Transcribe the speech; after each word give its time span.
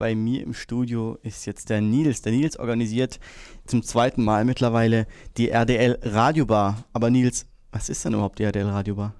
Bei 0.00 0.14
mir 0.14 0.44
im 0.44 0.54
Studio 0.54 1.18
ist 1.24 1.44
jetzt 1.44 1.70
der 1.70 1.80
Nils. 1.80 2.22
Der 2.22 2.30
Nils 2.30 2.56
organisiert 2.56 3.18
zum 3.66 3.82
zweiten 3.82 4.22
Mal 4.22 4.44
mittlerweile 4.44 5.08
die 5.36 5.50
RDL 5.50 5.98
Radiobar. 6.02 6.84
Aber 6.92 7.10
Nils, 7.10 7.46
was 7.72 7.88
ist 7.88 8.04
denn 8.04 8.12
überhaupt 8.14 8.38
die 8.38 8.44
RDL 8.44 8.68
Radiobar? 8.68 9.12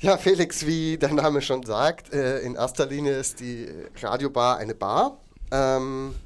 Ja, 0.00 0.16
Felix, 0.16 0.66
wie 0.66 0.98
der 0.98 1.12
Name 1.12 1.40
schon 1.40 1.62
sagt, 1.62 2.12
äh, 2.12 2.40
in 2.40 2.56
erster 2.56 2.84
Linie 2.86 3.12
ist 3.12 3.38
die 3.38 3.68
Radiobar 4.02 4.56
eine 4.56 4.74
Bar 4.74 5.20
ähm, 5.52 6.16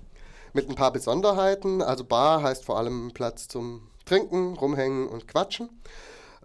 mit 0.54 0.70
ein 0.70 0.74
paar 0.74 0.94
Besonderheiten. 0.94 1.82
Also 1.82 2.02
Bar 2.02 2.42
heißt 2.42 2.64
vor 2.64 2.78
allem 2.78 3.10
Platz 3.12 3.46
zum 3.46 3.90
Trinken, 4.06 4.54
Rumhängen 4.54 5.06
und 5.06 5.28
Quatschen. 5.28 5.68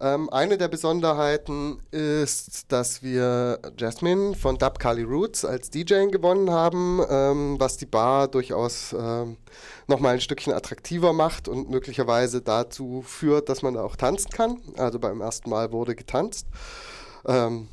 Ähm, 0.02 0.30
eine 0.30 0.56
der 0.56 0.68
Besonderheiten 0.68 1.78
ist, 1.90 2.72
dass 2.72 3.02
wir 3.02 3.58
Jasmine 3.76 4.34
von 4.34 4.56
Dub 4.56 4.78
Kali 4.78 5.02
Roots 5.02 5.44
als 5.44 5.68
DJ 5.68 6.06
gewonnen 6.06 6.50
haben, 6.50 7.02
ähm, 7.10 7.56
was 7.60 7.76
die 7.76 7.86
Bar 7.86 8.28
durchaus 8.28 8.94
ähm, 8.98 9.36
nochmal 9.88 10.14
ein 10.14 10.20
Stückchen 10.22 10.54
attraktiver 10.54 11.12
macht 11.12 11.48
und 11.48 11.68
möglicherweise 11.68 12.40
dazu 12.40 13.02
führt, 13.02 13.50
dass 13.50 13.60
man 13.60 13.74
da 13.74 13.82
auch 13.82 13.96
tanzen 13.96 14.30
kann. 14.30 14.62
Also 14.78 14.98
beim 14.98 15.20
ersten 15.20 15.50
Mal 15.50 15.70
wurde 15.70 15.94
getanzt. 15.94 16.46
Ähm, 17.26 17.68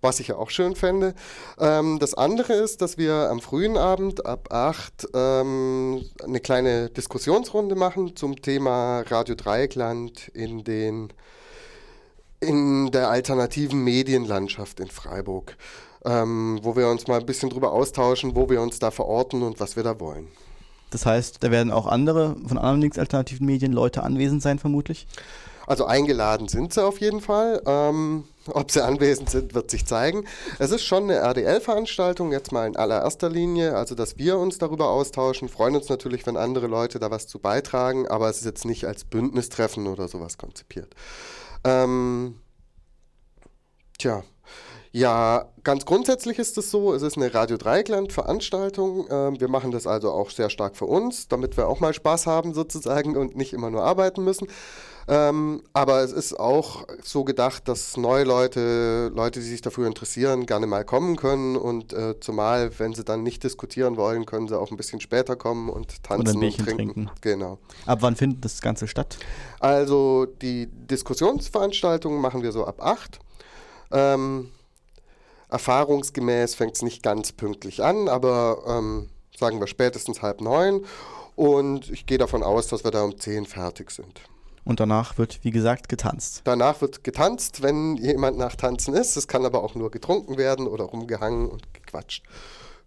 was 0.00 0.20
ich 0.20 0.28
ja 0.28 0.36
auch 0.36 0.50
schön 0.50 0.76
fände. 0.76 1.14
Ähm, 1.58 1.98
das 1.98 2.14
andere 2.14 2.52
ist, 2.52 2.80
dass 2.80 2.96
wir 2.96 3.28
am 3.30 3.40
frühen 3.40 3.76
Abend 3.76 4.24
ab 4.24 4.52
8 4.52 5.08
ähm, 5.14 6.04
eine 6.22 6.40
kleine 6.40 6.90
Diskussionsrunde 6.90 7.74
machen 7.74 8.14
zum 8.14 8.40
Thema 8.40 9.00
Radio 9.08 9.34
Dreieckland 9.34 10.28
in 10.28 10.64
den 10.64 11.12
in 12.40 12.90
der 12.90 13.08
alternativen 13.10 13.82
Medienlandschaft 13.82 14.80
in 14.80 14.88
Freiburg, 14.88 15.56
ähm, 16.04 16.60
wo 16.62 16.76
wir 16.76 16.88
uns 16.88 17.06
mal 17.06 17.20
ein 17.20 17.26
bisschen 17.26 17.50
drüber 17.50 17.72
austauschen, 17.72 18.36
wo 18.36 18.48
wir 18.48 18.60
uns 18.60 18.78
da 18.78 18.90
verorten 18.90 19.42
und 19.42 19.60
was 19.60 19.76
wir 19.76 19.82
da 19.82 19.98
wollen. 20.00 20.28
Das 20.90 21.04
heißt, 21.04 21.42
da 21.42 21.50
werden 21.50 21.72
auch 21.72 21.86
andere 21.86 22.36
von 22.46 22.58
anderen 22.58 22.80
linksalternativen 22.80 23.46
Medien 23.46 23.72
Leute 23.72 24.02
anwesend 24.02 24.42
sein, 24.42 24.58
vermutlich? 24.58 25.06
Also 25.66 25.84
eingeladen 25.84 26.46
sind 26.46 26.72
sie 26.72 26.84
auf 26.84 27.00
jeden 27.00 27.20
Fall. 27.20 27.60
Ähm, 27.66 28.24
ob 28.48 28.70
sie 28.70 28.84
anwesend 28.84 29.30
sind, 29.30 29.54
wird 29.54 29.70
sich 29.70 29.84
zeigen. 29.84 30.24
Es 30.60 30.70
ist 30.70 30.84
schon 30.84 31.04
eine 31.04 31.16
RDL-Veranstaltung, 31.16 32.30
jetzt 32.30 32.52
mal 32.52 32.68
in 32.68 32.76
allererster 32.76 33.28
Linie, 33.28 33.74
also 33.74 33.96
dass 33.96 34.16
wir 34.16 34.38
uns 34.38 34.58
darüber 34.58 34.90
austauschen, 34.90 35.48
freuen 35.48 35.74
uns 35.74 35.88
natürlich, 35.88 36.24
wenn 36.26 36.36
andere 36.36 36.68
Leute 36.68 37.00
da 37.00 37.10
was 37.10 37.26
zu 37.26 37.40
beitragen, 37.40 38.06
aber 38.06 38.30
es 38.30 38.38
ist 38.38 38.44
jetzt 38.44 38.64
nicht 38.64 38.84
als 38.84 39.04
Bündnistreffen 39.04 39.88
oder 39.88 40.06
sowas 40.06 40.38
konzipiert. 40.38 40.94
Ähm, 41.64 42.40
tja, 43.98 44.22
ja, 44.96 45.44
ganz 45.62 45.84
grundsätzlich 45.84 46.38
ist 46.38 46.56
es 46.56 46.70
so, 46.70 46.94
es 46.94 47.02
ist 47.02 47.18
eine 47.18 47.34
Radio 47.34 47.58
Dreieckland-Veranstaltung. 47.58 49.06
Ähm, 49.10 49.38
wir 49.38 49.48
machen 49.48 49.70
das 49.70 49.86
also 49.86 50.10
auch 50.10 50.30
sehr 50.30 50.48
stark 50.48 50.74
für 50.74 50.86
uns, 50.86 51.28
damit 51.28 51.58
wir 51.58 51.68
auch 51.68 51.80
mal 51.80 51.92
Spaß 51.92 52.26
haben 52.26 52.54
sozusagen 52.54 53.14
und 53.14 53.36
nicht 53.36 53.52
immer 53.52 53.68
nur 53.68 53.82
arbeiten 53.82 54.24
müssen. 54.24 54.48
Ähm, 55.06 55.62
aber 55.74 56.00
es 56.00 56.12
ist 56.12 56.40
auch 56.40 56.86
so 57.02 57.24
gedacht, 57.24 57.68
dass 57.68 57.98
neue 57.98 58.24
Leute, 58.24 59.12
Leute, 59.14 59.40
die 59.40 59.46
sich 59.46 59.60
dafür 59.60 59.86
interessieren, 59.86 60.46
gerne 60.46 60.66
mal 60.66 60.82
kommen 60.82 61.16
können. 61.16 61.56
Und 61.56 61.92
äh, 61.92 62.18
zumal, 62.18 62.70
wenn 62.78 62.94
sie 62.94 63.04
dann 63.04 63.22
nicht 63.22 63.44
diskutieren 63.44 63.98
wollen, 63.98 64.24
können 64.24 64.48
sie 64.48 64.58
auch 64.58 64.70
ein 64.70 64.78
bisschen 64.78 65.02
später 65.02 65.36
kommen 65.36 65.68
und 65.68 66.02
tanzen 66.04 66.42
und 66.42 66.56
trinken. 66.56 66.76
trinken. 66.76 67.10
Genau. 67.20 67.58
Ab 67.84 67.98
wann 68.00 68.16
findet 68.16 68.46
das 68.46 68.62
Ganze 68.62 68.88
statt? 68.88 69.18
Also 69.60 70.24
die 70.40 70.68
Diskussionsveranstaltungen 70.68 72.18
machen 72.18 72.42
wir 72.42 72.52
so 72.52 72.64
ab 72.64 72.80
8. 72.80 73.18
Ähm, 73.92 74.48
erfahrungsgemäß 75.48 76.54
fängt 76.54 76.76
es 76.76 76.82
nicht 76.82 77.02
ganz 77.02 77.32
pünktlich 77.32 77.82
an, 77.82 78.08
aber 78.08 78.64
ähm, 78.66 79.08
sagen 79.36 79.60
wir 79.60 79.66
spätestens 79.66 80.22
halb 80.22 80.40
neun. 80.40 80.84
Und 81.34 81.90
ich 81.90 82.06
gehe 82.06 82.18
davon 82.18 82.42
aus, 82.42 82.68
dass 82.68 82.84
wir 82.84 82.90
da 82.90 83.02
um 83.02 83.18
10 83.18 83.46
fertig 83.46 83.90
sind. 83.90 84.22
Und 84.64 84.80
danach 84.80 85.16
wird, 85.16 85.38
wie 85.44 85.52
gesagt, 85.52 85.88
getanzt. 85.88 86.40
Danach 86.44 86.80
wird 86.80 87.04
getanzt, 87.04 87.62
wenn 87.62 87.96
jemand 87.96 88.36
nach 88.36 88.56
Tanzen 88.56 88.94
ist. 88.94 89.16
Es 89.16 89.28
kann 89.28 89.44
aber 89.44 89.62
auch 89.62 89.76
nur 89.76 89.92
getrunken 89.92 90.38
werden 90.38 90.66
oder 90.66 90.84
rumgehangen 90.84 91.48
und 91.48 91.72
gequatscht. 91.72 92.24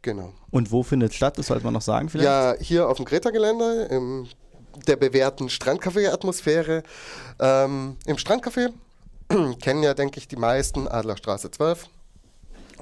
Genau. 0.02 0.34
Und 0.52 0.72
wo 0.72 0.84
findet 0.84 1.12
es 1.12 1.16
statt? 1.16 1.38
Das 1.38 1.48
sollte 1.48 1.64
man 1.64 1.74
noch 1.74 1.82
sagen 1.82 2.10
vielleicht. 2.10 2.26
Ja, 2.26 2.56
hier 2.60 2.90
auf 2.90 2.98
dem 2.98 3.06
Greta-Gelände, 3.06 3.88
in 3.92 4.28
der 4.88 4.98
bewährten 4.98 5.50
Strandcafé-Atmosphäre. 5.50 6.84
Ähm, 7.40 7.96
Im 8.06 8.18
Strandcafé 8.18 8.72
kennen 9.62 9.84
ja, 9.84 9.94
denke 9.94 10.20
ich, 10.20 10.28
die 10.28 10.38
meisten 10.38 10.88
Adlerstraße 10.88 11.52
12. 11.52 11.88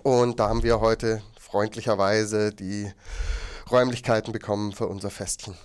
Und 0.03 0.40
da 0.40 0.50
haben 0.50 0.63
wir 0.63 0.80
heute 0.80 1.22
freundlicherweise 1.40 2.53
die 2.53 2.91
Räumlichkeiten 3.72 4.31
bekommen 4.31 4.72
für 4.72 4.88
unser 4.88 5.09
Festchen. 5.09 5.56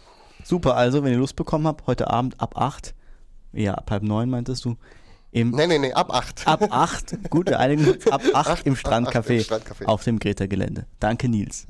Super, 0.45 0.77
also 0.77 1.05
wenn 1.05 1.13
ihr 1.13 1.19
Lust 1.19 1.37
bekommen 1.37 1.67
habt, 1.67 1.87
heute 1.87 2.11
Abend 2.11 2.41
ab 2.41 2.57
8 2.57 2.95
ja, 3.53 3.75
ab 3.75 3.91
halb 3.91 4.03
neun 4.03 4.31
meintest 4.31 4.65
du? 4.65 4.77
Im 5.31 5.51
nee, 5.51 5.67
nee, 5.67 5.79
nee, 5.79 5.93
ab 5.93 6.13
acht. 6.13 6.47
Ab 6.47 6.69
acht, 6.71 7.17
gut, 7.31 7.49
wir 7.49 7.59
einigen 7.59 7.89
uns 7.89 8.07
ab 8.07 8.21
acht, 8.35 8.51
acht 8.51 8.67
im 8.67 8.75
Strandcafé, 8.75 9.43
Strandcafé 9.43 9.87
auf 9.87 10.05
dem 10.05 10.19
Greta-Gelände. 10.19 10.87
Danke, 11.01 11.29
Nils. 11.29 11.67